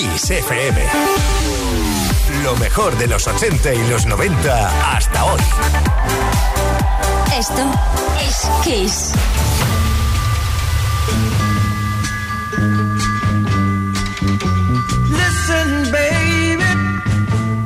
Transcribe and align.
Kiss 0.00 0.30
FM. 0.30 0.80
Lo 2.42 2.56
mejor 2.56 2.96
de 2.96 3.06
los 3.06 3.26
80 3.26 3.74
y 3.74 3.86
los 3.88 4.06
90 4.06 4.94
hasta 4.96 5.24
hoy. 5.26 5.40
Esto 7.36 7.70
es 8.26 8.48
Kiss. 8.64 9.12
Listen, 15.10 15.92
baby, 15.92 16.64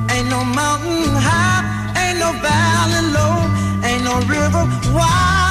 ain't 0.09 0.29
no 0.29 0.45
mountain 0.45 1.14
high, 1.14 1.95
ain't 1.95 2.19
no 2.19 2.32
valley 2.43 3.12
low, 3.12 3.85
ain't 3.85 4.03
no 4.03 4.19
river 4.23 4.66
wide 4.93 5.43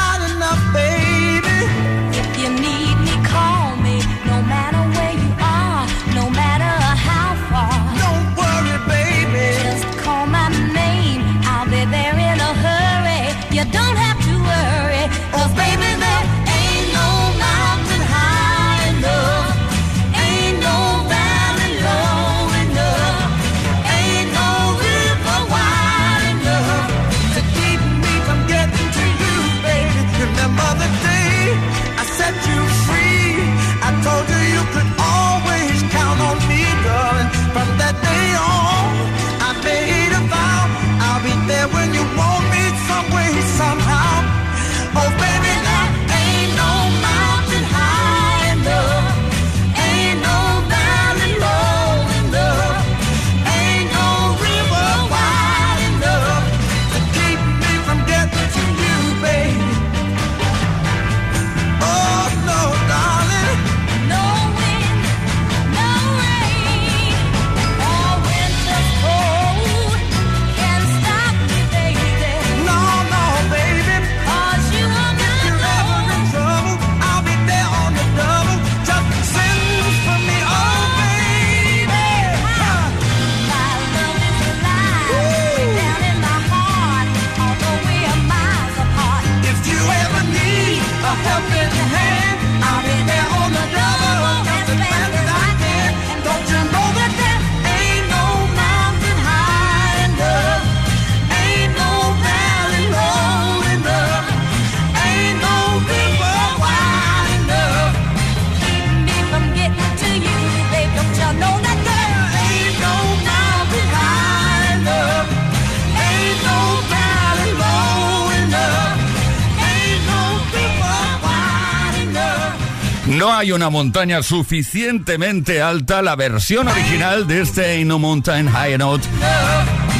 una 123.63 123.69
montaña 123.69 124.21
suficientemente 124.21 125.61
alta. 125.61 126.01
La 126.01 126.17
versión 126.17 126.67
original 126.67 127.27
de 127.27 127.43
este 127.43 127.85
No 127.85 127.97
Mountain 127.97 128.49
High 128.49 128.77
Note. 128.77 129.07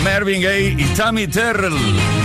Marvin 0.03 0.41
Gaye 0.41 0.75
y 0.77 0.83
Tammy 0.97 1.27
Terrell. 1.27 1.73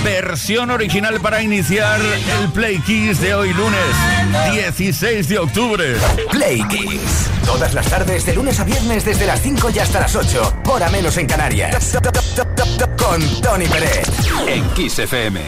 Versión 0.03 0.73
original 0.73 1.21
para 1.21 1.41
iniciar 1.41 2.01
el 2.01 2.51
Play 2.51 2.81
Kiss 2.81 3.21
de 3.21 3.37
hoy 3.37 3.55
lunes, 3.55 4.53
16 4.53 5.29
de 5.29 5.39
octubre. 5.39 5.97
Play 6.33 6.61
Kiss. 6.71 7.31
Todas 7.45 7.73
las 7.73 7.87
tardes, 7.87 8.27
de 8.27 8.35
lunes 8.35 8.59
a 8.59 8.65
viernes, 8.65 9.05
desde 9.05 9.25
las 9.25 9.41
5 9.41 9.71
y 9.73 9.79
hasta 9.79 10.01
las 10.01 10.17
8. 10.17 10.63
Hora 10.67 10.89
menos 10.91 11.17
en 11.19 11.29
Canarias. 11.29 11.97
Con 12.97 13.41
Tony 13.43 13.67
Pérez. 13.67 14.09
En 14.49 14.69
Kiss 14.71 14.99
FM. 14.99 15.41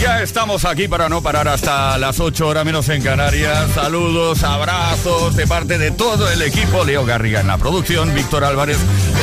Ya 0.00 0.22
estamos 0.22 0.64
aquí 0.64 0.88
para 0.88 1.10
no 1.10 1.22
parar 1.22 1.46
hasta 1.46 1.98
las 1.98 2.20
8 2.20 2.48
horas 2.48 2.64
menos 2.64 2.88
en 2.88 3.02
Canarias. 3.02 3.70
Saludos, 3.74 4.42
abrazos 4.42 5.36
de 5.36 5.46
parte 5.46 5.76
de 5.76 5.90
todo 5.90 6.30
el 6.30 6.40
equipo. 6.40 6.84
Leo 6.84 7.04
Garriga 7.04 7.40
en 7.40 7.48
la 7.48 7.58
producción, 7.58 8.14
Víctor 8.14 8.44
Álvarez, 8.44 8.78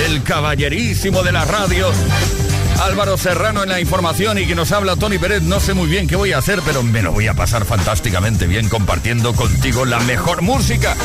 el 0.06 0.22
caballerísimo 0.22 1.24
de 1.24 1.32
la 1.32 1.46
radio. 1.46 1.92
Álvaro 2.80 3.18
Serrano 3.18 3.64
en 3.64 3.70
la 3.70 3.82
información 3.82 4.38
y 4.38 4.46
que 4.46 4.54
nos 4.54 4.72
habla 4.72 4.96
Tony 4.96 5.18
Pérez. 5.18 5.42
No 5.42 5.60
sé 5.60 5.74
muy 5.74 5.88
bien 5.88 6.08
qué 6.08 6.16
voy 6.16 6.34
a 6.34 6.38
hacer, 6.38 6.62
pero 6.64 6.84
me 6.84 7.02
lo 7.02 7.12
voy 7.12 7.28
a 7.28 7.34
pasar 7.34 7.66
fantásticamente 7.66 8.46
bien 8.46 8.70
compartiendo 8.70 9.34
contigo 9.34 9.84
la 9.84 10.00
mejor 10.02 10.44
música 10.44 10.96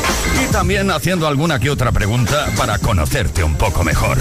y 0.43 0.51
también 0.51 0.91
haciendo 0.91 1.27
alguna 1.27 1.57
que 1.57 1.71
otra 1.71 1.91
pregunta 1.91 2.47
para 2.57 2.77
conocerte 2.77 3.43
un 3.43 3.55
poco 3.55 3.83
mejor. 3.83 4.19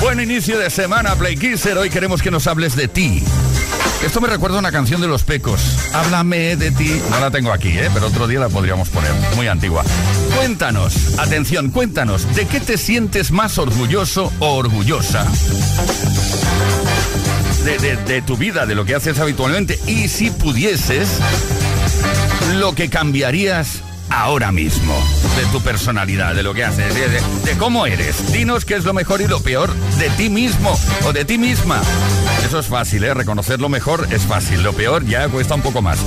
Buen 0.00 0.18
inicio 0.20 0.58
de 0.58 0.70
semana, 0.70 1.14
Play 1.14 1.36
Kisser. 1.36 1.78
Hoy 1.78 1.88
queremos 1.88 2.20
que 2.20 2.32
nos 2.32 2.48
hables 2.48 2.74
de 2.74 2.88
ti. 2.88 3.22
Esto 4.04 4.20
me 4.20 4.28
recuerda 4.28 4.56
a 4.56 4.60
una 4.60 4.70
canción 4.72 5.00
de 5.00 5.08
los 5.08 5.24
Pecos. 5.24 5.60
Háblame 5.92 6.56
de 6.56 6.70
ti. 6.70 7.00
No 7.10 7.18
la 7.18 7.30
tengo 7.30 7.52
aquí, 7.52 7.70
¿eh? 7.70 7.90
pero 7.92 8.06
otro 8.06 8.26
día 8.28 8.38
la 8.40 8.48
podríamos 8.48 8.88
poner. 8.90 9.10
Muy 9.34 9.48
antigua. 9.48 9.84
Cuéntanos, 10.36 11.18
atención, 11.18 11.70
cuéntanos, 11.70 12.32
¿de 12.36 12.46
qué 12.46 12.60
te 12.60 12.78
sientes 12.78 13.30
más 13.30 13.58
orgulloso 13.58 14.32
o 14.38 14.54
orgullosa? 14.56 15.26
De, 17.64 17.78
de- 17.78 17.96
de 17.96 18.22
tu 18.22 18.36
vida, 18.36 18.64
de 18.66 18.74
lo 18.74 18.84
que 18.84 18.94
haces 18.94 19.18
habitualmente. 19.18 19.80
Y 19.86 20.08
si 20.08 20.30
pudieses, 20.30 21.08
lo 22.58 22.74
que 22.74 22.88
cambiarías 22.88 23.80
ahora 24.10 24.52
mismo 24.52 24.94
de 25.36 25.44
tu 25.46 25.60
personalidad, 25.60 26.34
de 26.34 26.42
lo 26.42 26.54
que 26.54 26.64
haces, 26.64 26.94
de, 26.94 27.56
cómo 27.58 27.86
eres. 27.86 28.32
Dinos 28.32 28.64
qué 28.64 28.74
es 28.74 28.84
lo 28.84 28.92
mejor 28.92 29.20
y 29.20 29.26
lo 29.26 29.40
peor 29.40 29.72
de 29.98 30.08
ti 30.10 30.28
mismo 30.28 30.78
o 31.04 31.12
de 31.12 31.24
ti 31.24 31.38
misma. 31.38 31.80
Eso 32.44 32.58
es 32.58 32.66
fácil, 32.66 33.04
¿eh? 33.04 33.14
Reconocer 33.14 33.60
lo 33.60 33.68
mejor 33.68 34.06
es 34.10 34.22
fácil, 34.22 34.62
lo 34.62 34.72
peor 34.72 35.04
ya 35.04 35.28
cuesta 35.28 35.54
un 35.54 35.62
poco 35.62 35.82
más. 35.82 35.98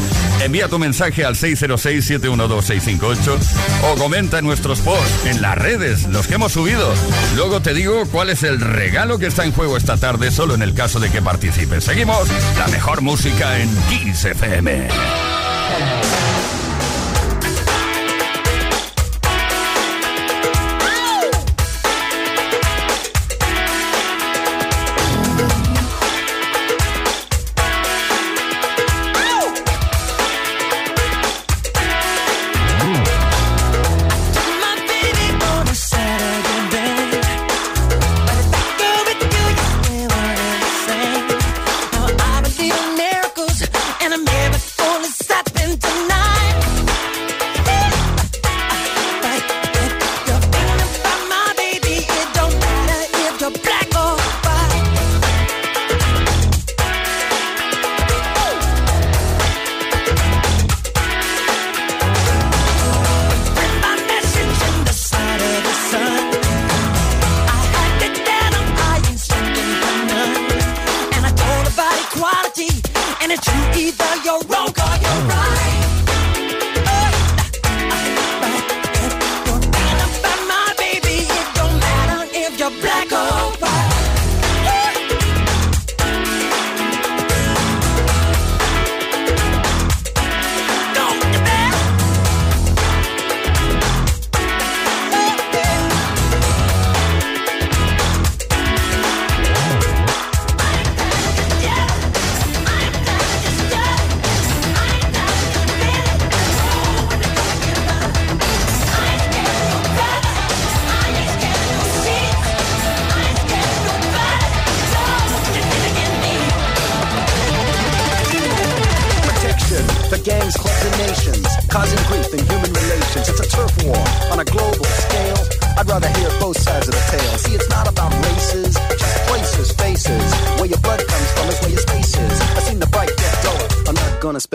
Envía 0.44 0.68
tu 0.68 0.80
mensaje 0.80 1.26
al 1.26 1.36
606-712-658 1.36 3.38
o 3.84 3.96
comenta 3.98 4.40
en 4.40 4.46
nuestros 4.46 4.80
posts, 4.82 5.26
en 5.26 5.42
las 5.42 5.58
redes, 5.58 6.08
los 6.08 6.28
que 6.28 6.36
hemos 6.36 6.54
subido. 6.54 6.94
Luego 7.36 7.62
te 7.62 7.74
digo 7.74 8.06
cuál 8.12 8.30
es 8.30 8.44
el 8.44 8.62
regalo 8.62 9.20
que 9.20 9.28
está 9.28 9.46
en 9.46 9.52
juego 9.52 9.78
esta 9.78 9.98
tarde, 9.98 10.32
solo 10.32 10.56
en 10.56 10.62
el 10.62 10.74
caso 10.74 11.00
de 11.00 11.10
que 11.10 11.22
participes. 11.22 11.84
Seguimos 11.84 12.28
la 12.58 12.68
mejor 12.68 13.02
música 13.02 13.60
en 13.60 13.70
Kiss 13.90 14.26
FM. 14.26 14.88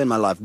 In 0.04 0.08
my 0.08 0.16
life. 0.16 0.44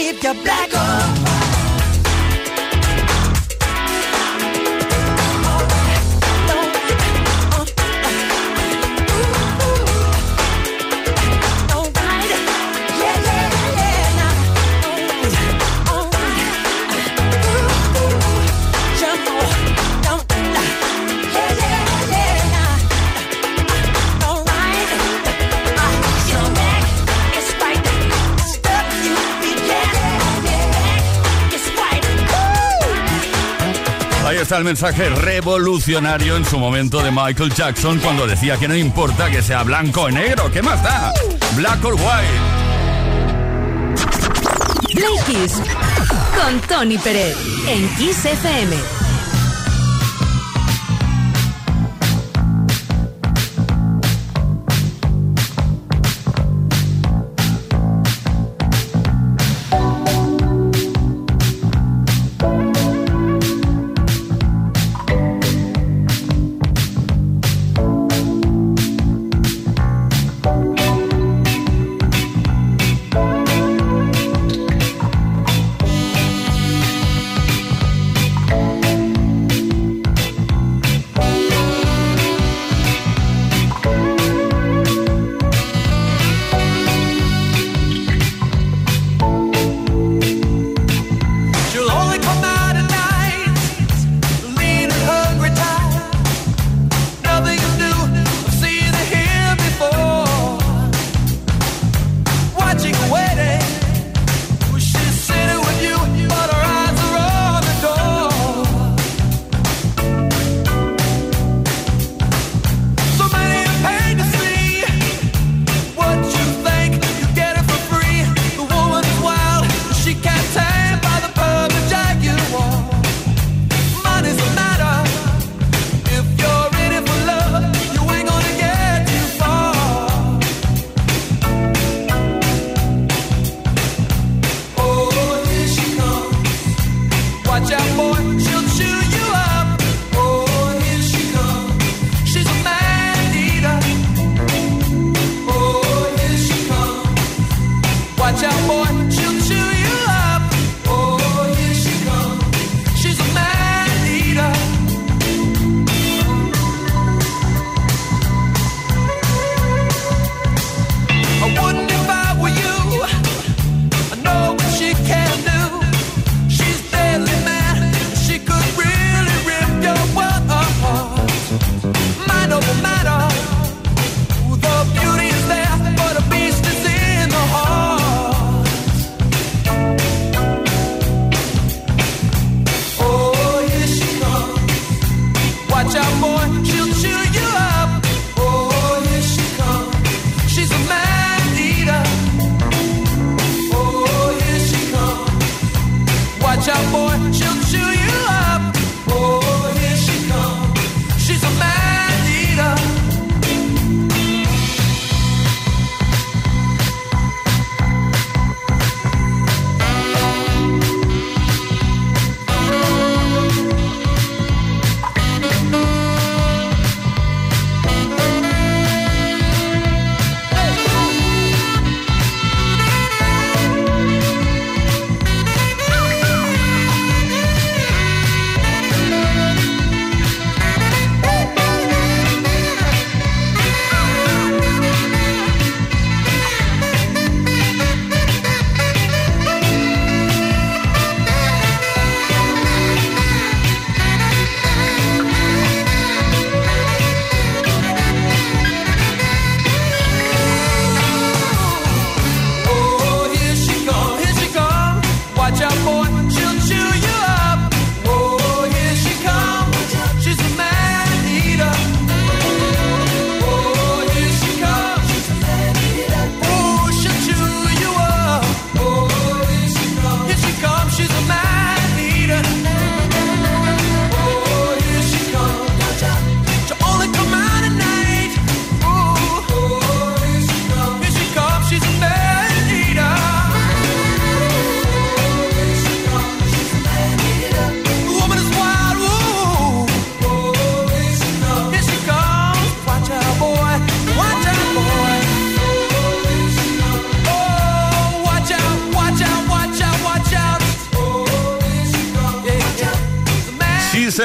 if 0.00 0.22
you're 0.22 0.34
black 0.34 0.72
or 0.72 1.17
está 34.48 34.56
el 34.56 34.64
mensaje 34.64 35.10
revolucionario 35.10 36.34
en 36.34 36.42
su 36.46 36.58
momento 36.58 37.02
de 37.02 37.10
Michael 37.10 37.52
Jackson 37.52 37.98
cuando 37.98 38.26
decía 38.26 38.56
que 38.56 38.66
no 38.66 38.74
importa 38.74 39.30
que 39.30 39.42
sea 39.42 39.62
blanco 39.62 40.04
o 40.04 40.10
negro, 40.10 40.50
¿qué 40.50 40.62
más 40.62 40.82
da? 40.82 41.12
Black 41.54 41.84
or 41.84 41.92
white. 41.92 42.08
Con 46.34 46.60
Tony 46.62 46.96
Pérez 46.96 47.36
en 47.68 47.88
Kiss 47.96 48.24
FM. 48.24 48.97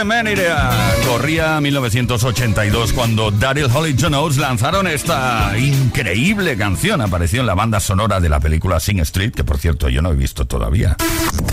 Manera. 0.03 0.71
Corría 1.05 1.61
1982 1.61 2.93
cuando 2.93 3.29
Daryl 3.29 3.69
Holly 3.71 3.95
Jones 3.99 4.37
lanzaron 4.37 4.87
esta 4.87 5.53
increíble 5.55 6.57
canción. 6.57 6.99
Apareció 6.99 7.41
en 7.41 7.45
la 7.45 7.53
banda 7.53 7.79
sonora 7.79 8.19
de 8.19 8.27
la 8.27 8.39
película 8.39 8.79
Sing 8.79 8.99
Street, 9.01 9.33
que 9.33 9.43
por 9.43 9.59
cierto 9.59 9.89
yo 9.89 10.01
no 10.01 10.11
he 10.11 10.15
visto 10.15 10.45
todavía. 10.45 10.97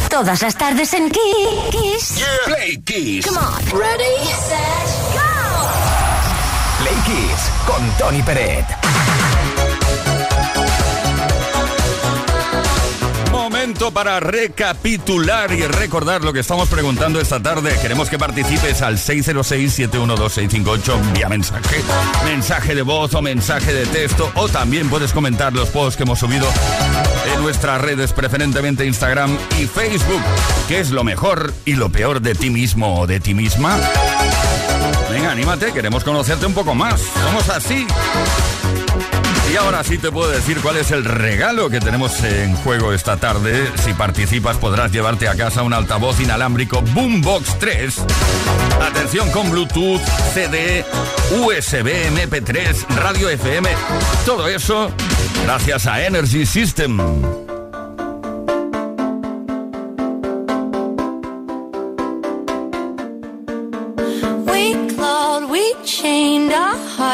Todas 0.08 0.40
las 0.40 0.56
tardes 0.56 0.94
en 0.94 1.10
Kiss. 1.10 2.24
Play 2.46 2.80
Kiss. 2.82 3.26
Come 3.26 3.38
on. 3.38 3.78
Ready, 3.78 4.24
set, 4.48 4.88
go. 5.12 5.20
Play 6.78 6.96
Kiss 7.04 7.50
con 7.66 7.90
Tony 7.98 8.22
Peret. 8.22 8.64
Para 13.70 14.20
recapitular 14.20 15.52
y 15.52 15.62
recordar 15.62 16.22
lo 16.22 16.32
que 16.32 16.40
estamos 16.40 16.68
preguntando 16.68 17.20
esta 17.20 17.40
tarde. 17.40 17.72
Queremos 17.80 18.10
que 18.10 18.18
participes 18.18 18.82
al 18.82 18.98
606-712-658 18.98 21.12
vía 21.14 21.28
mensaje, 21.28 21.76
mensaje 22.24 22.74
de 22.74 22.82
voz 22.82 23.14
o 23.14 23.22
mensaje 23.22 23.72
de 23.72 23.86
texto. 23.86 24.32
O 24.34 24.48
también 24.48 24.90
puedes 24.90 25.12
comentar 25.12 25.52
los 25.52 25.68
posts 25.68 25.96
que 25.96 26.02
hemos 26.02 26.18
subido 26.18 26.48
en 27.32 27.42
nuestras 27.42 27.80
redes, 27.80 28.12
preferentemente 28.12 28.84
Instagram 28.84 29.38
y 29.60 29.66
Facebook. 29.66 30.22
¿Qué 30.66 30.80
es 30.80 30.90
lo 30.90 31.04
mejor 31.04 31.54
y 31.64 31.74
lo 31.74 31.90
peor 31.90 32.20
de 32.20 32.34
ti 32.34 32.50
mismo 32.50 33.00
o 33.00 33.06
de 33.06 33.20
ti 33.20 33.34
misma? 33.34 33.78
Venga, 35.10 35.30
anímate, 35.30 35.72
queremos 35.72 36.02
conocerte 36.02 36.44
un 36.44 36.54
poco 36.54 36.74
más. 36.74 37.00
Somos 37.00 37.48
así. 37.48 37.86
Y 39.52 39.56
ahora 39.56 39.82
sí 39.82 39.98
te 39.98 40.12
puedo 40.12 40.30
decir 40.30 40.60
cuál 40.60 40.76
es 40.76 40.92
el 40.92 41.04
regalo 41.04 41.70
que 41.70 41.80
tenemos 41.80 42.22
en 42.22 42.54
juego 42.56 42.92
esta 42.92 43.16
tarde. 43.16 43.68
Si 43.84 43.92
participas 43.94 44.56
podrás 44.58 44.92
llevarte 44.92 45.26
a 45.26 45.34
casa 45.34 45.64
un 45.64 45.72
altavoz 45.72 46.20
inalámbrico 46.20 46.82
Boombox 46.82 47.58
3. 47.58 48.04
Atención 48.80 49.28
con 49.32 49.50
Bluetooth, 49.50 50.00
CD, 50.32 50.84
USB, 51.40 52.10
MP3, 52.12 52.86
radio 52.94 53.28
FM. 53.28 53.68
Todo 54.24 54.46
eso 54.46 54.92
gracias 55.44 55.86
a 55.86 56.06
Energy 56.06 56.46
System. 56.46 57.39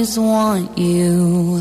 always 0.00 0.18
want 0.18 0.78
you. 0.78 1.59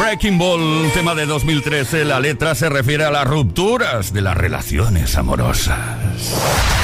Breaking 0.00 0.38
Ball, 0.38 0.90
tema 0.94 1.14
de 1.14 1.26
2013. 1.26 2.06
La 2.06 2.20
letra 2.20 2.54
se 2.54 2.70
refiere 2.70 3.04
a 3.04 3.10
las 3.10 3.26
rupturas 3.26 4.14
de 4.14 4.22
las 4.22 4.34
relaciones 4.34 5.14
amorosas. 5.14 5.76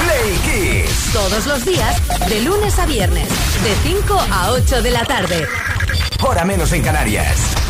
Play 0.03 0.83
Kiss. 0.85 1.09
Todos 1.13 1.47
los 1.47 1.65
días, 1.65 1.99
de 2.29 2.41
lunes 2.41 2.77
a 2.77 2.85
viernes, 2.85 3.27
de 3.27 3.89
5 3.89 4.19
a 4.31 4.51
8 4.51 4.83
de 4.83 4.91
la 4.91 5.03
tarde. 5.03 5.47
Hora 6.21 6.45
menos 6.45 6.71
en 6.73 6.83
Canarias. 6.83 7.66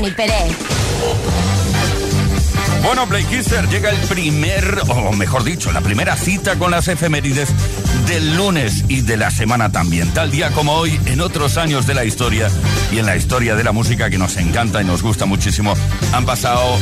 Tony 0.00 0.12
Pérez. 0.12 0.56
Bueno, 2.82 3.06
Kisser, 3.28 3.68
llega 3.68 3.90
el 3.90 3.98
primer, 4.08 4.80
o 4.88 5.12
mejor 5.12 5.44
dicho, 5.44 5.70
la 5.72 5.82
primera 5.82 6.16
cita 6.16 6.56
con 6.56 6.70
las 6.70 6.88
efemérides 6.88 7.50
del 8.06 8.34
lunes 8.34 8.84
y 8.88 9.02
de 9.02 9.18
la 9.18 9.30
semana 9.30 9.70
también. 9.70 10.10
Tal 10.14 10.30
día 10.30 10.52
como 10.52 10.72
hoy, 10.72 10.98
en 11.04 11.20
otros 11.20 11.58
años 11.58 11.86
de 11.86 11.92
la 11.92 12.06
historia 12.06 12.50
y 12.90 12.98
en 12.98 13.04
la 13.04 13.14
historia 13.14 13.56
de 13.56 13.62
la 13.64 13.72
música 13.72 14.08
que 14.08 14.16
nos 14.16 14.38
encanta 14.38 14.80
y 14.80 14.86
nos 14.86 15.02
gusta 15.02 15.26
muchísimo, 15.26 15.74
han 16.14 16.24
pasado 16.24 16.78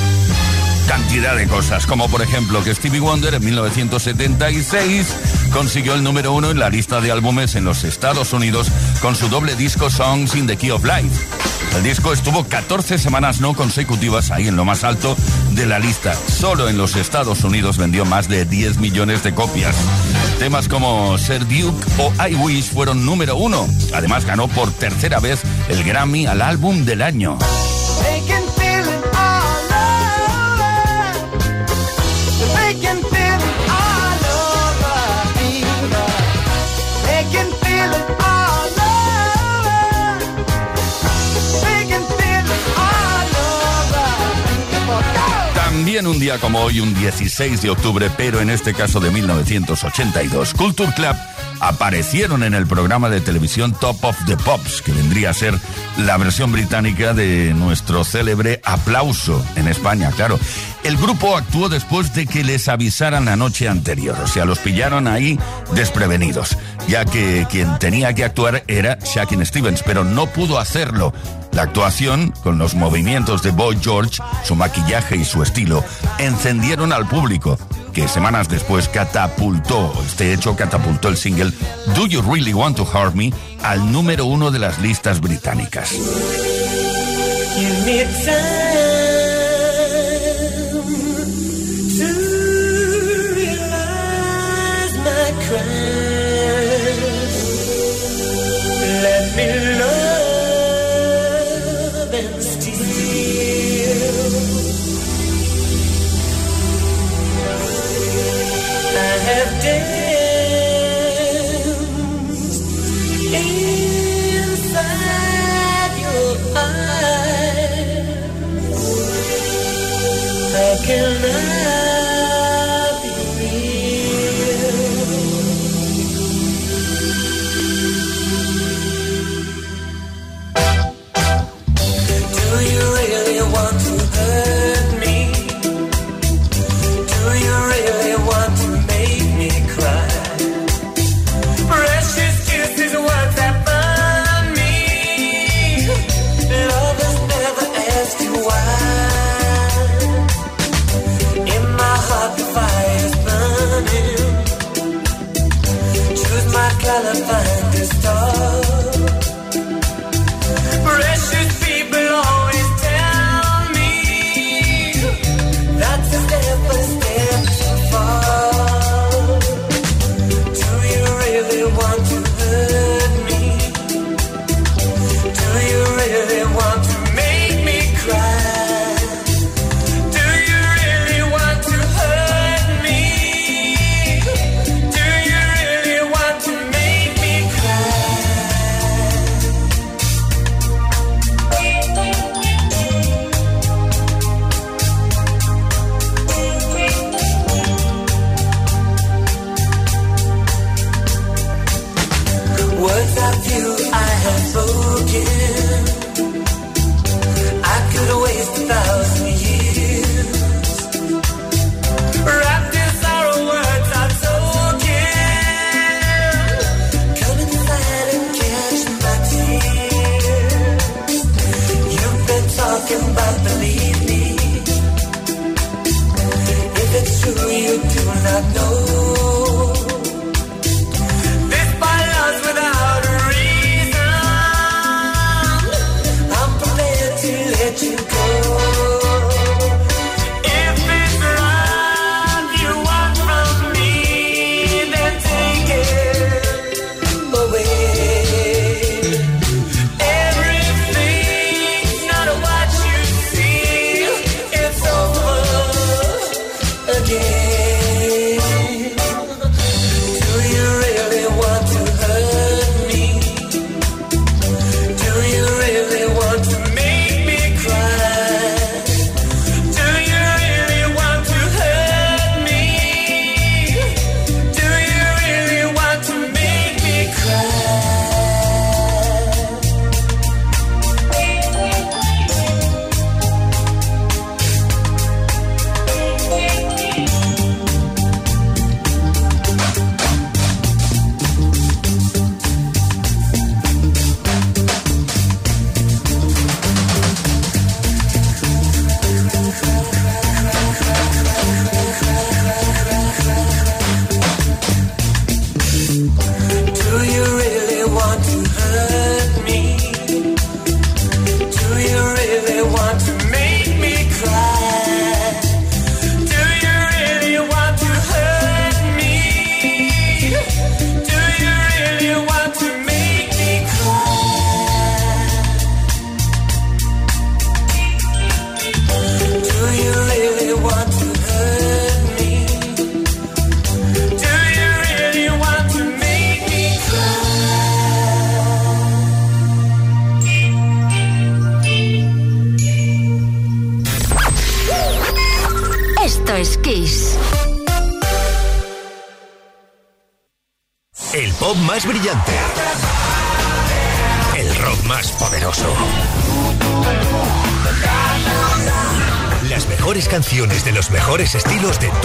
cantidad 0.86 1.34
de 1.34 1.48
cosas, 1.48 1.86
como 1.86 2.08
por 2.08 2.22
ejemplo 2.22 2.62
que 2.62 2.72
Stevie 2.72 3.00
Wonder 3.00 3.34
en 3.34 3.44
1976 3.44 5.06
consiguió 5.52 5.94
el 5.94 6.04
número 6.04 6.32
uno 6.32 6.52
en 6.52 6.60
la 6.60 6.70
lista 6.70 7.00
de 7.00 7.10
álbumes 7.10 7.56
en 7.56 7.64
los 7.64 7.82
Estados 7.82 8.32
Unidos 8.32 8.68
con 9.02 9.16
su 9.16 9.28
doble 9.28 9.56
disco 9.56 9.90
Songs 9.90 10.36
in 10.36 10.46
the 10.46 10.56
Key 10.56 10.70
of 10.70 10.84
Life. 10.84 11.37
El 11.76 11.82
disco 11.82 12.12
estuvo 12.12 12.44
14 12.44 12.98
semanas 12.98 13.40
no 13.40 13.54
consecutivas 13.54 14.30
ahí 14.30 14.48
en 14.48 14.56
lo 14.56 14.64
más 14.64 14.84
alto 14.84 15.16
de 15.52 15.66
la 15.66 15.78
lista. 15.78 16.14
Solo 16.14 16.68
en 16.68 16.76
los 16.76 16.96
Estados 16.96 17.44
Unidos 17.44 17.78
vendió 17.78 18.04
más 18.04 18.28
de 18.28 18.44
10 18.44 18.78
millones 18.78 19.22
de 19.22 19.34
copias. 19.34 19.76
Temas 20.38 20.68
como 20.68 21.16
Ser 21.18 21.46
Duke 21.46 21.86
o 21.98 22.12
I 22.26 22.34
Wish 22.34 22.70
fueron 22.70 23.04
número 23.04 23.36
uno. 23.36 23.68
Además 23.94 24.24
ganó 24.24 24.48
por 24.48 24.72
tercera 24.72 25.20
vez 25.20 25.40
el 25.68 25.84
Grammy 25.84 26.26
al 26.26 26.42
álbum 26.42 26.84
del 26.84 27.02
año. 27.02 27.38
También 45.98 46.14
un 46.14 46.20
día 46.20 46.38
como 46.38 46.60
hoy, 46.60 46.78
un 46.78 46.94
16 46.94 47.60
de 47.60 47.70
octubre, 47.70 48.08
pero 48.16 48.40
en 48.40 48.50
este 48.50 48.72
caso 48.72 49.00
de 49.00 49.10
1982, 49.10 50.54
Culture 50.54 50.92
Club 50.94 51.16
aparecieron 51.60 52.42
en 52.42 52.54
el 52.54 52.66
programa 52.66 53.08
de 53.08 53.20
televisión 53.20 53.72
Top 53.72 54.04
of 54.04 54.16
the 54.26 54.36
Pops, 54.36 54.82
que 54.82 54.92
vendría 54.92 55.30
a 55.30 55.34
ser 55.34 55.58
la 55.98 56.16
versión 56.16 56.52
británica 56.52 57.14
de 57.14 57.54
nuestro 57.54 58.04
célebre 58.04 58.60
aplauso 58.64 59.44
en 59.56 59.68
España, 59.68 60.10
claro. 60.14 60.38
El 60.84 60.96
grupo 60.96 61.36
actuó 61.36 61.68
después 61.68 62.14
de 62.14 62.26
que 62.26 62.44
les 62.44 62.68
avisaran 62.68 63.24
la 63.24 63.36
noche 63.36 63.68
anterior, 63.68 64.16
o 64.22 64.26
sea, 64.26 64.44
los 64.44 64.58
pillaron 64.58 65.08
ahí 65.08 65.38
desprevenidos, 65.74 66.56
ya 66.86 67.04
que 67.04 67.46
quien 67.50 67.78
tenía 67.78 68.14
que 68.14 68.24
actuar 68.24 68.64
era 68.68 68.98
Shakin 69.02 69.44
Stevens, 69.44 69.82
pero 69.84 70.04
no 70.04 70.26
pudo 70.26 70.58
hacerlo. 70.58 71.12
La 71.52 71.62
actuación, 71.62 72.32
con 72.42 72.58
los 72.58 72.74
movimientos 72.74 73.42
de 73.42 73.50
Boy 73.50 73.78
George, 73.82 74.22
su 74.44 74.54
maquillaje 74.54 75.16
y 75.16 75.24
su 75.24 75.42
estilo, 75.42 75.84
encendieron 76.18 76.92
al 76.92 77.08
público 77.08 77.58
que 77.98 78.06
semanas 78.06 78.48
después 78.48 78.88
catapultó, 78.88 79.92
este 80.06 80.32
hecho 80.32 80.54
catapultó 80.54 81.08
el 81.08 81.16
single 81.16 81.50
Do 81.96 82.06
You 82.06 82.22
Really 82.22 82.54
Want 82.54 82.76
to 82.76 82.84
Hurt 82.84 83.16
Me 83.16 83.32
al 83.64 83.90
número 83.90 84.24
uno 84.24 84.52
de 84.52 84.60
las 84.60 84.78
listas 84.78 85.20
británicas. 85.20 85.90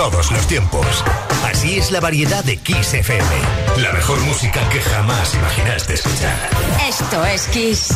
todos 0.10 0.32
los 0.32 0.46
tiempos. 0.48 0.86
Así 1.46 1.78
es 1.78 1.90
la 1.90 2.02
variedad 2.02 2.44
de 2.44 2.58
Kiss 2.58 2.94
FM. 2.94 3.24
La 3.78 3.94
mejor 3.94 4.20
música 4.20 4.68
que 4.68 4.82
jamás 4.82 5.34
imaginaste 5.34 5.94
escuchar. 5.94 6.50
Esto 6.90 7.24
es 7.24 7.48
Kiss. 7.48 7.88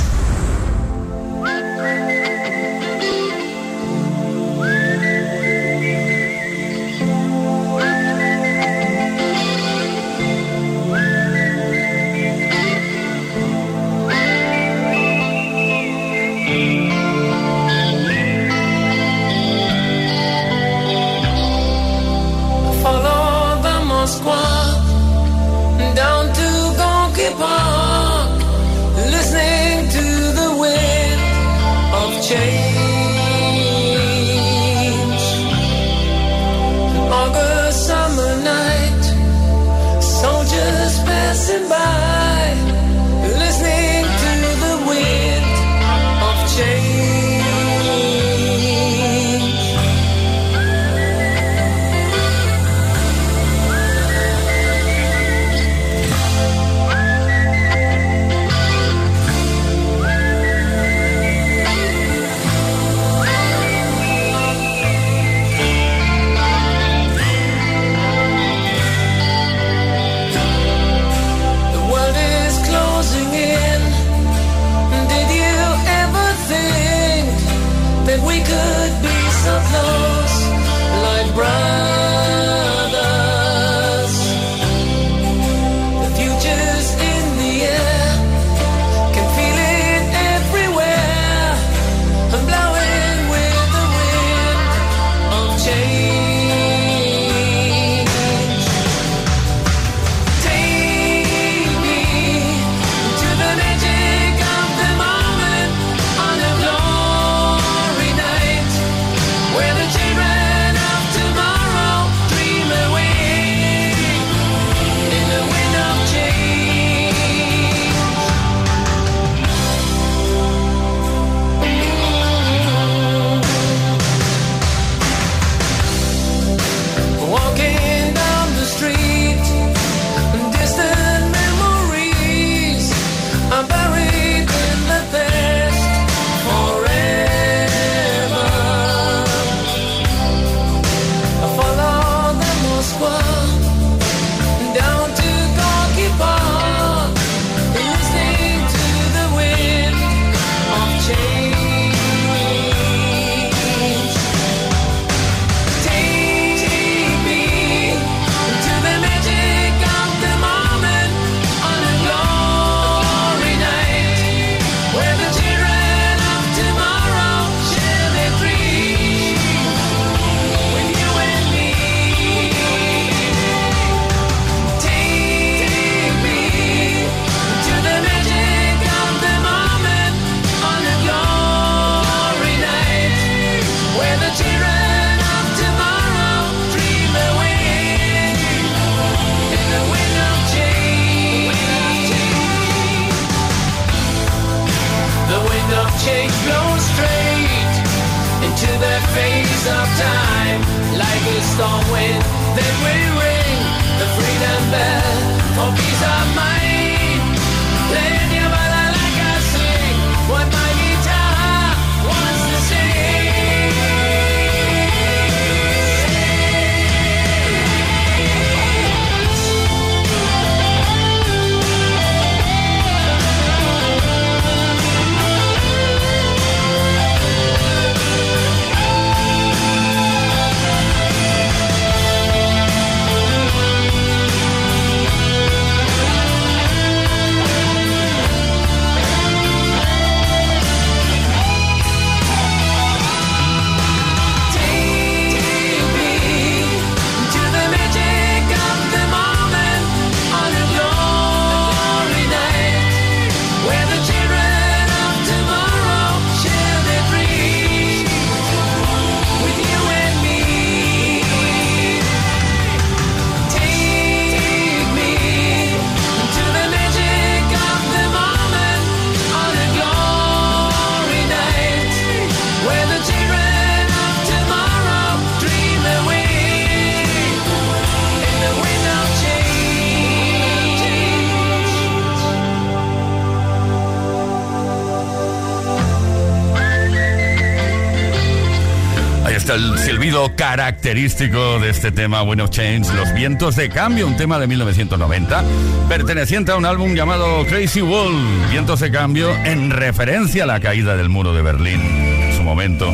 Característico 290.36 291.60
de 291.60 291.70
este 291.70 291.92
tema, 291.92 292.24
When 292.24 292.42
of 292.42 292.50
Change, 292.50 292.94
Los 292.94 293.14
Vientos 293.14 293.56
de 293.56 293.70
Cambio, 293.70 294.08
un 294.08 294.18
tema 294.18 294.40
de 294.40 294.48
1990, 294.48 295.44
perteneciente 295.88 296.52
a 296.52 296.56
un 296.56 296.66
álbum 296.66 296.94
llamado 296.94 297.46
Crazy 297.46 297.82
Wall, 297.82 298.16
Vientos 298.50 298.80
de 298.80 298.92
Cambio, 298.92 299.36
en 299.46 299.70
referencia 299.70 300.44
a 300.44 300.48
la 300.48 300.60
caída 300.60 300.96
del 300.96 301.10
muro 301.10 301.34
de 301.34 301.42
Berlín 301.42 301.82
en 301.82 302.36
su 302.36 302.44
momento. 302.44 302.92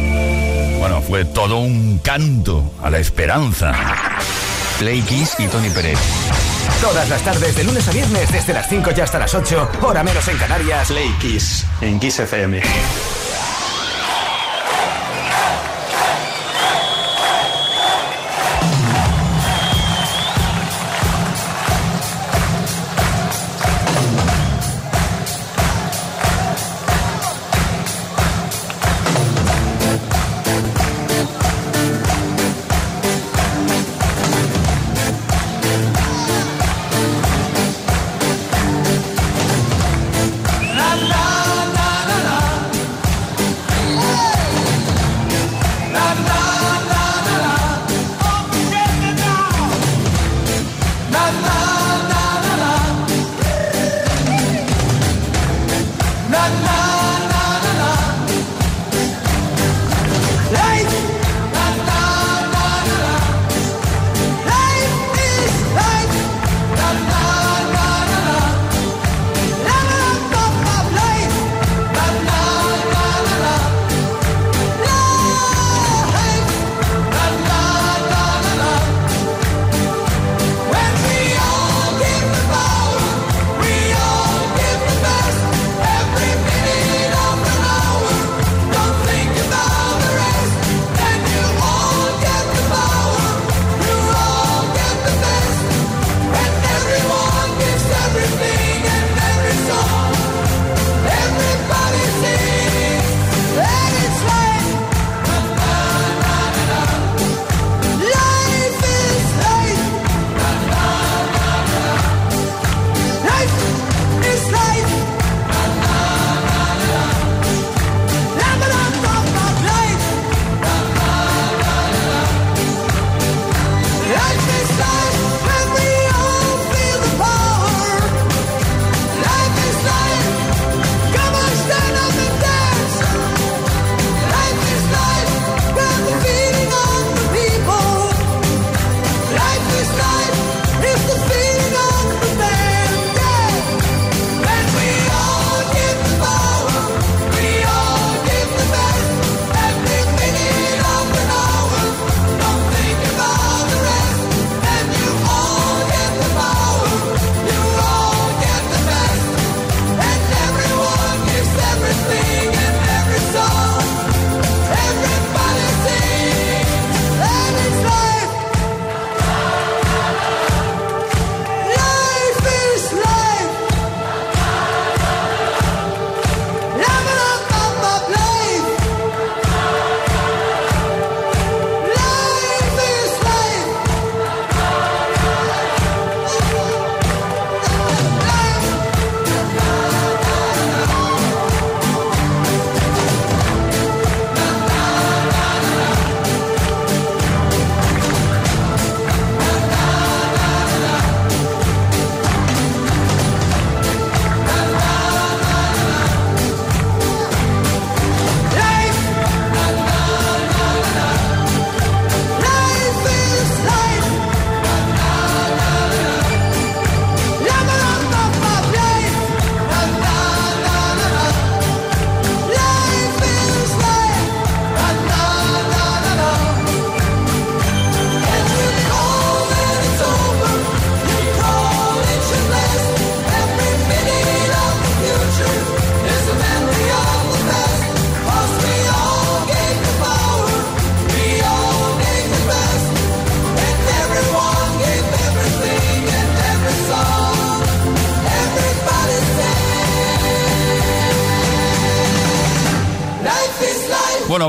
Bueno, 0.79 1.01
fue 1.01 1.25
todo 1.25 1.59
un 1.59 1.99
canto 1.99 2.73
a 2.83 2.89
la 2.89 2.99
esperanza. 2.99 3.73
Play 4.79 5.01
Kiss 5.01 5.35
y 5.39 5.47
Tony 5.47 5.69
Pérez. 5.69 5.99
Todas 6.81 7.09
las 7.09 7.21
tardes, 7.21 7.55
de 7.55 7.63
lunes 7.63 7.87
a 7.87 7.91
viernes, 7.91 8.31
desde 8.31 8.53
las 8.53 8.67
5 8.67 8.91
y 8.95 9.01
hasta 9.01 9.19
las 9.19 9.33
8, 9.33 9.69
hora 9.81 10.03
menos 10.03 10.27
en 10.27 10.37
Canarias. 10.37 10.87
Play 10.87 11.09
Kiss 11.21 11.65
en 11.81 11.99
Kiss 11.99 12.19
FM. 12.19 12.61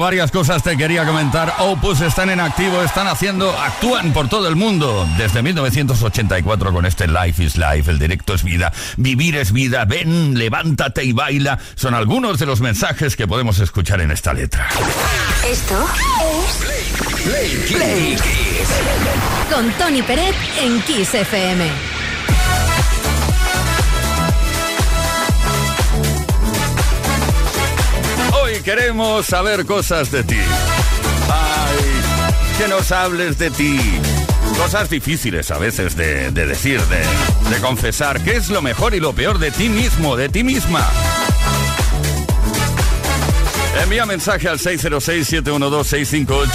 Varias 0.05 0.31
cosas 0.31 0.63
te 0.63 0.77
quería 0.77 1.07
comentar. 1.07 1.55
Opus 1.61 2.03
están 2.03 2.29
en 2.29 2.39
activo, 2.39 2.83
están 2.83 3.07
haciendo, 3.07 3.59
actúan 3.59 4.13
por 4.13 4.29
todo 4.29 4.49
el 4.49 4.55
mundo. 4.55 5.09
Desde 5.17 5.43
1984 5.43 6.75
con 6.75 6.85
este 6.85 7.09
Life 7.09 7.43
is 7.43 7.57
Life, 7.57 7.91
el 7.91 7.99
directo 7.99 8.35
es 8.35 8.45
vida, 8.45 8.71
vivir 8.99 9.35
es 9.37 9.51
vida, 9.51 9.87
ven, 9.87 10.39
levántate 10.39 11.05
y 11.05 11.13
baila. 11.13 11.59
Son 11.75 11.95
algunos 11.95 12.39
de 12.39 12.45
los 12.45 12.61
mensajes 12.61 13.17
que 13.17 13.27
podemos 13.27 13.59
escuchar 13.61 14.03
en 14.03 14.11
esta 14.11 14.35
letra. 14.35 14.69
Esto 15.51 15.87
es 16.21 16.57
Play, 17.25 17.65
Play 17.67 18.17
Kiss. 18.17 18.69
con 19.51 19.71
Tony 19.79 20.03
Peret 20.03 20.35
en 20.61 20.83
Kiss 20.83 21.15
FM. 21.15 21.94
Queremos 28.65 29.27
saber 29.27 29.67
cosas 29.67 30.11
de 30.11 30.25
ti. 30.25 30.41
Ay, 31.31 31.77
que 32.59 32.67
nos 32.69 32.91
hables 32.91 33.39
de 33.39 33.51
ti. 33.51 33.79
Cosas 34.57 34.89
difíciles 34.89 35.51
a 35.51 35.59
veces 35.59 35.97
de, 35.97 36.31
de 36.31 36.47
decir, 36.47 36.81
de, 36.83 37.03
de 37.51 37.61
confesar. 37.61 38.23
¿Qué 38.23 38.37
es 38.37 38.49
lo 38.49 38.62
mejor 38.62 38.95
y 38.95 39.01
lo 39.01 39.12
peor 39.12 39.39
de 39.39 39.51
ti 39.51 39.69
mismo, 39.69 40.17
de 40.17 40.29
ti 40.29 40.43
misma? 40.45 40.89
Envía 43.83 44.07
mensaje 44.07 44.49
al 44.49 44.59
606-712-658 44.59 46.49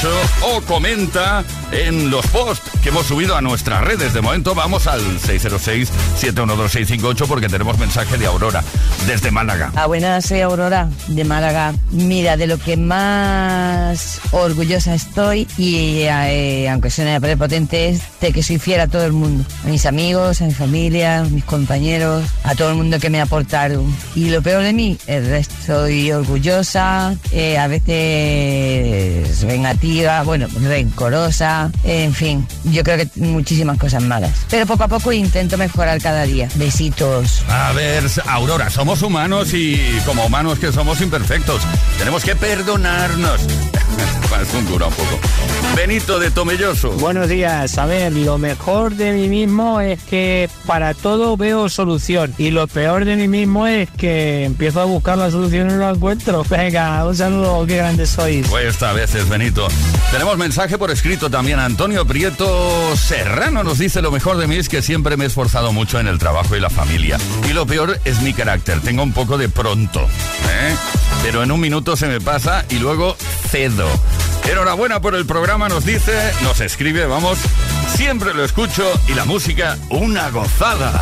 o 0.43 0.61
comenta 0.61 1.43
en 1.71 2.09
los 2.09 2.25
posts 2.27 2.71
que 2.81 2.87
hemos 2.89 3.05
subido 3.05 3.35
a 3.35 3.41
nuestras 3.41 3.83
redes. 3.83 4.13
De 4.13 4.21
momento 4.21 4.55
vamos 4.55 4.87
al 4.87 5.01
606-712-658 5.19 7.27
porque 7.27 7.49
tenemos 7.49 7.77
mensaje 7.77 8.17
de 8.17 8.25
Aurora 8.25 8.63
desde 9.05 9.31
Málaga. 9.31 9.73
Ah, 9.75 9.87
buenas, 9.87 10.25
soy 10.25 10.39
Aurora 10.41 10.89
de 11.07 11.23
Málaga. 11.23 11.73
Mira, 11.91 12.35
de 12.37 12.47
lo 12.47 12.57
que 12.57 12.77
más 12.77 14.19
orgullosa 14.31 14.95
estoy 14.95 15.47
y 15.57 16.01
eh, 16.03 16.69
aunque 16.69 16.89
suene 16.89 17.19
prepotente 17.21 17.89
es 17.89 18.01
de 18.21 18.31
que 18.31 18.41
soy 18.43 18.59
fiel 18.59 18.79
a 18.81 18.87
todo 18.87 19.05
el 19.05 19.13
mundo. 19.13 19.43
A 19.63 19.67
mis 19.67 19.85
amigos, 19.85 20.41
a 20.41 20.45
mi 20.45 20.53
familia, 20.53 21.19
a 21.19 21.23
mis 21.25 21.43
compañeros, 21.43 22.23
a 22.43 22.55
todo 22.55 22.69
el 22.69 22.75
mundo 22.75 22.99
que 22.99 23.09
me 23.09 23.21
aportaron. 23.21 23.95
Y 24.15 24.29
lo 24.29 24.41
peor 24.41 24.63
de 24.63 24.73
mí, 24.73 24.97
el 25.07 25.27
resto. 25.27 25.49
Soy 25.65 26.11
orgullosa, 26.11 27.15
eh, 27.31 27.57
a 27.57 27.67
veces 27.67 29.45
vengativa, 29.45 30.23
bueno, 30.23 30.47
rencorosa, 30.61 31.58
en 31.83 32.13
fin, 32.13 32.47
yo 32.65 32.83
creo 32.83 32.97
que 32.97 33.09
muchísimas 33.19 33.77
cosas 33.77 34.03
malas. 34.03 34.31
Pero 34.49 34.65
poco 34.65 34.83
a 34.83 34.87
poco 34.87 35.11
intento 35.11 35.57
mejorar 35.57 36.01
cada 36.01 36.23
día. 36.23 36.47
Besitos. 36.55 37.43
A 37.49 37.71
ver, 37.73 38.03
Aurora, 38.27 38.69
somos 38.69 39.01
humanos 39.01 39.53
y 39.53 39.77
como 40.05 40.25
humanos 40.25 40.59
que 40.59 40.71
somos 40.71 41.01
imperfectos, 41.01 41.61
tenemos 41.97 42.23
que 42.23 42.35
perdonarnos. 42.35 43.41
es 44.41 44.53
un 44.53 44.65
dura 44.67 44.87
un 44.87 44.93
poco. 44.93 45.19
Benito 45.75 46.19
de 46.19 46.31
Tomelloso. 46.31 46.91
Buenos 46.91 47.29
días. 47.29 47.77
A 47.77 47.85
ver, 47.85 48.13
lo 48.13 48.37
mejor 48.37 48.95
de 48.95 49.11
mí 49.11 49.27
mismo 49.27 49.79
es 49.81 50.01
que 50.03 50.49
para 50.65 50.93
todo 50.93 51.37
veo 51.37 51.69
solución. 51.69 52.33
Y 52.37 52.51
lo 52.51 52.67
peor 52.67 53.05
de 53.05 53.15
mí 53.15 53.27
mismo 53.27 53.67
es 53.67 53.89
que 53.91 54.45
empiezo 54.45 54.81
a 54.81 54.85
buscar 54.85 55.17
la 55.17 55.31
solución 55.31 55.69
y 55.69 55.73
no 55.73 55.79
la 55.79 55.91
encuentro. 55.91 56.43
Venga, 56.49 57.05
un 57.05 57.15
saludo, 57.15 57.65
qué 57.65 57.77
grande 57.77 58.05
sois. 58.05 58.47
Cuesta 58.47 58.91
a 58.91 58.93
veces, 58.93 59.27
Benito. 59.27 59.67
Tenemos 60.11 60.37
mensaje 60.37 60.77
por 60.77 60.91
escrito 60.91 61.29
también. 61.29 61.59
Antonio 61.59 62.05
Prieto 62.05 62.95
Serrano 62.95 63.63
nos 63.63 63.77
dice 63.77 64.01
lo 64.01 64.11
mejor 64.11 64.37
de 64.37 64.47
mí 64.47 64.55
es 64.55 64.69
que 64.69 64.81
siempre 64.81 65.17
me 65.17 65.25
he 65.25 65.27
esforzado 65.27 65.71
mucho 65.73 65.99
en 65.99 66.07
el 66.07 66.17
trabajo 66.17 66.55
y 66.55 66.59
la 66.59 66.69
familia. 66.69 67.17
Y 67.49 67.53
lo 67.53 67.65
peor 67.65 67.99
es 68.05 68.21
mi 68.21 68.33
carácter. 68.33 68.81
Tengo 68.81 69.03
un 69.03 69.13
poco 69.13 69.37
de 69.37 69.49
pronto. 69.49 70.01
¿eh? 70.01 70.75
Pero 71.23 71.43
en 71.43 71.51
un 71.51 71.59
minuto 71.59 71.95
se 71.95 72.07
me 72.07 72.21
pasa 72.21 72.65
y 72.69 72.79
luego 72.79 73.15
cedo. 73.49 73.88
Enhorabuena 74.49 74.99
por 74.99 75.15
el 75.15 75.25
programa, 75.25 75.69
nos 75.69 75.85
dice, 75.85 76.33
nos 76.43 76.59
escribe, 76.61 77.05
vamos, 77.05 77.37
siempre 77.95 78.33
lo 78.33 78.43
escucho 78.43 78.83
y 79.07 79.13
la 79.13 79.25
música 79.25 79.77
una 79.89 80.29
gozada. 80.29 81.01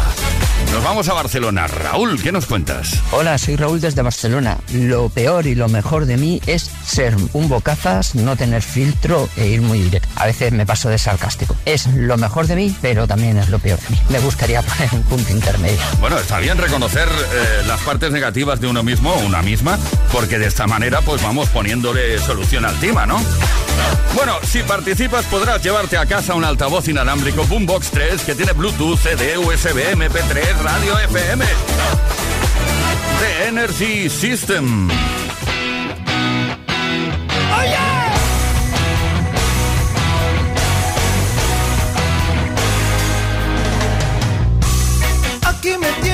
Nos 0.71 0.83
vamos 0.83 1.07
a 1.09 1.13
Barcelona. 1.13 1.65
Raúl, 1.67 2.21
¿qué 2.21 2.31
nos 2.31 2.45
cuentas? 2.45 3.01
Hola, 3.11 3.37
soy 3.37 3.55
Raúl 3.55 3.81
desde 3.81 4.01
Barcelona. 4.01 4.57
Lo 4.73 5.09
peor 5.09 5.47
y 5.47 5.55
lo 5.55 5.69
mejor 5.69 6.05
de 6.05 6.17
mí 6.17 6.41
es 6.45 6.69
ser 6.85 7.15
un 7.33 7.49
bocazas, 7.49 8.15
no 8.15 8.35
tener 8.35 8.61
filtro 8.61 9.29
e 9.37 9.47
ir 9.47 9.61
muy 9.61 9.79
directo. 9.79 10.09
A 10.15 10.25
veces 10.25 10.51
me 10.51 10.65
paso 10.65 10.89
de 10.89 10.97
sarcástico. 10.97 11.55
Es 11.65 11.87
lo 11.87 12.17
mejor 12.17 12.47
de 12.47 12.55
mí, 12.55 12.75
pero 12.81 13.07
también 13.07 13.37
es 13.37 13.49
lo 13.49 13.59
peor 13.59 13.79
de 13.79 13.89
mí. 13.89 14.01
Me 14.09 14.19
gustaría 14.19 14.61
poner 14.63 14.89
un 14.93 15.03
punto 15.03 15.31
intermedio. 15.31 15.79
Bueno, 15.99 16.17
está 16.19 16.39
bien 16.39 16.57
reconocer 16.57 17.07
eh, 17.07 17.63
las 17.65 17.81
partes 17.81 18.11
negativas 18.11 18.59
de 18.59 18.67
uno 18.67 18.83
mismo 18.83 19.13
o 19.13 19.19
una 19.25 19.41
misma, 19.41 19.79
porque 20.11 20.37
de 20.37 20.47
esta 20.47 20.67
manera 20.67 21.01
pues 21.01 21.23
vamos 21.23 21.49
poniéndole 21.49 22.19
solución 22.19 22.65
al 22.65 22.77
tema, 22.79 23.05
¿no? 23.05 23.19
Bueno, 24.15 24.33
si 24.43 24.63
participas 24.63 25.25
podrás 25.25 25.61
llevarte 25.61 25.97
a 25.97 26.05
casa 26.05 26.33
un 26.33 26.43
altavoz 26.43 26.87
inalámbrico 26.87 27.45
Boombox 27.45 27.91
3 27.91 28.21
que 28.23 28.35
tiene 28.35 28.51
Bluetooth, 28.53 28.97
CD, 28.97 29.37
USB, 29.37 29.95
MP3, 29.95 30.56
radio 30.61 30.93
FM. 31.09 31.39
The 33.19 33.47
Energy 33.47 34.09
System. 34.09 34.89
Aquí 45.45 45.77
me 45.77 46.06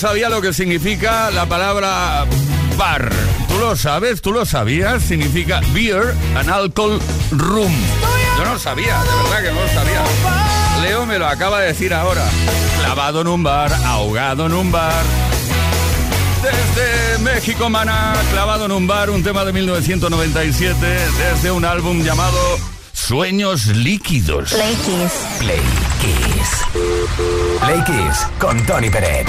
sabía 0.00 0.30
lo 0.30 0.40
que 0.40 0.54
significa 0.54 1.30
la 1.30 1.44
palabra 1.44 2.24
bar. 2.78 3.10
¿Tú 3.48 3.58
lo 3.58 3.76
sabes? 3.76 4.22
¿Tú 4.22 4.32
lo 4.32 4.46
sabías? 4.46 5.02
Significa 5.02 5.60
beer 5.74 6.14
and 6.36 6.48
alcohol 6.48 6.98
room. 7.32 7.70
Yo 8.38 8.44
no 8.46 8.58
sabía, 8.58 8.98
de 9.02 9.10
verdad 9.22 9.42
que 9.42 9.52
no 9.52 9.60
lo 9.60 9.68
sabía. 9.68 10.02
Leo 10.80 11.04
me 11.04 11.18
lo 11.18 11.26
acaba 11.26 11.60
de 11.60 11.66
decir 11.66 11.92
ahora. 11.92 12.26
Clavado 12.78 13.20
en 13.20 13.26
un 13.26 13.42
bar, 13.42 13.74
ahogado 13.84 14.46
en 14.46 14.54
un 14.54 14.72
bar. 14.72 15.04
Desde 16.42 17.18
México, 17.18 17.68
Maná, 17.68 18.14
clavado 18.32 18.64
en 18.64 18.72
un 18.72 18.86
bar, 18.86 19.10
un 19.10 19.22
tema 19.22 19.44
de 19.44 19.52
1997, 19.52 20.76
desde 21.18 21.50
un 21.50 21.66
álbum 21.66 22.02
llamado 22.02 22.38
Sueños 22.94 23.66
Líquidos. 23.66 24.54
Play 24.54 24.74
Kiss. 24.76 25.12
Play 25.40 25.60
Kiss. 26.00 27.60
Play 27.60 27.84
Kiss 27.84 28.26
con 28.38 28.64
Tony 28.64 28.88
Peret. 28.88 29.28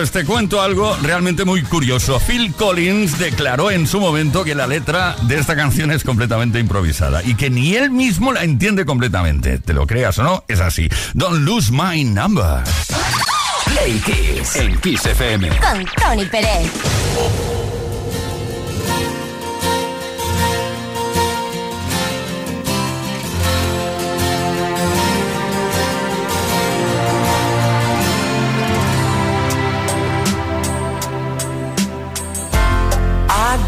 Pues 0.00 0.12
te 0.12 0.24
cuento 0.24 0.62
algo 0.62 0.96
realmente 1.02 1.44
muy 1.44 1.62
curioso. 1.62 2.18
Phil 2.20 2.54
Collins 2.54 3.18
declaró 3.18 3.70
en 3.70 3.86
su 3.86 4.00
momento 4.00 4.44
que 4.44 4.54
la 4.54 4.66
letra 4.66 5.14
de 5.24 5.38
esta 5.38 5.54
canción 5.54 5.90
es 5.90 6.04
completamente 6.04 6.58
improvisada 6.58 7.22
y 7.22 7.34
que 7.34 7.50
ni 7.50 7.74
él 7.74 7.90
mismo 7.90 8.32
la 8.32 8.42
entiende 8.42 8.86
completamente. 8.86 9.58
Te 9.58 9.74
lo 9.74 9.86
creas 9.86 10.18
o 10.18 10.22
no, 10.22 10.42
es 10.48 10.60
así. 10.60 10.88
Don't 11.12 11.44
lose 11.44 11.70
my 11.70 12.02
number. 12.02 12.64
Play 13.66 14.00
Kiss 14.00 14.56
en 14.56 14.80
Kiss 14.80 15.04
FM. 15.04 15.50
Con 15.50 15.84
Tony 16.02 16.24
Pérez. 16.24 17.59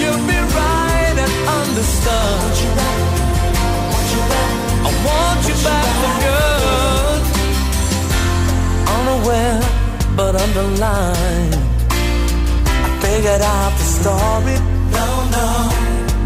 You'll 0.00 0.26
be 0.26 0.38
right 0.58 1.16
and 1.24 1.32
I 4.86 4.90
want 5.06 5.40
you 5.48 5.58
back. 5.66 5.90
Unaware, 8.96 9.60
but 10.16 10.32
underlined. 10.36 11.54
I 12.86 12.88
figured 13.02 13.42
out 13.42 13.72
the 13.80 13.86
story. 13.98 14.56
No, 14.96 15.06
no, 15.36 15.48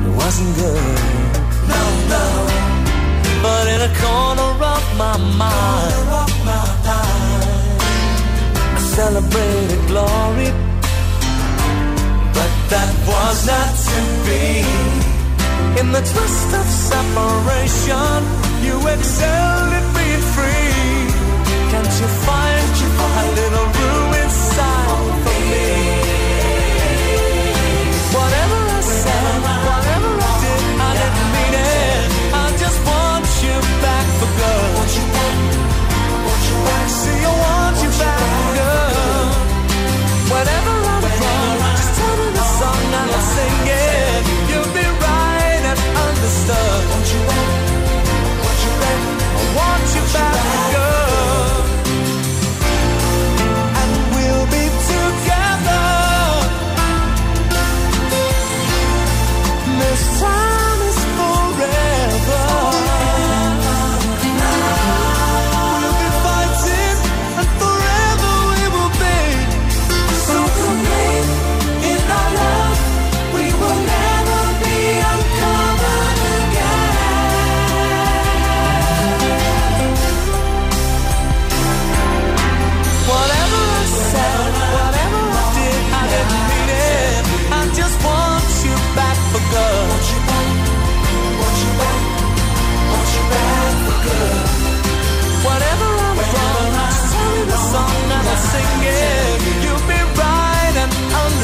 it 0.07 0.13
wasn't 0.17 0.53
good. 0.57 0.99
No, 1.73 1.83
no. 2.13 2.25
But 3.43 3.65
in 3.75 3.81
a 3.81 3.93
corner 4.03 4.51
of 4.75 4.85
my 4.97 5.17
mind, 5.43 5.95
I 8.77 8.81
celebrated 8.97 9.81
glory. 9.89 10.64
That 12.75 12.91
was 13.07 13.47
not 13.47 13.73
to 13.87 14.01
be. 14.27 14.47
In 15.81 15.93
the 15.93 16.03
twist 16.11 16.51
of 16.61 16.67
separation, 16.91 18.19
you 18.67 18.77
excelled 18.95 19.73
at 19.79 19.87
being 19.95 20.25
free. 20.35 20.75
Can't 21.71 21.95
you 22.01 22.09
find 22.27 22.34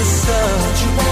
and 0.00 0.06
understood. 0.06 1.09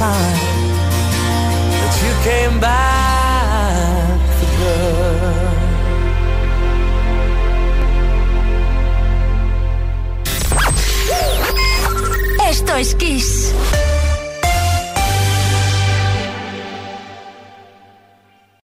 That 0.00 1.94
you 2.02 2.12
came 2.24 2.60
back. 2.60 3.00
Esto 12.48 12.76
es 12.76 12.94
Kiss. 12.96 13.39